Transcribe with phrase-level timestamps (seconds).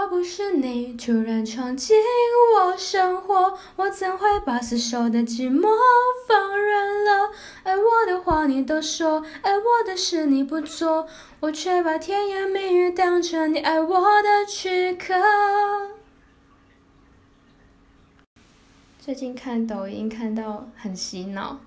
[0.00, 1.94] 若不是你突然闯进
[2.56, 5.68] 我生活，我怎会把死守的寂寞
[6.26, 7.30] 放任了？
[7.64, 11.06] 爱我的话你都说，爱我的事你不做，
[11.40, 15.12] 我却把甜言蜜语当成你爱我的躯壳。
[18.98, 21.60] 最近看抖音看到很洗脑。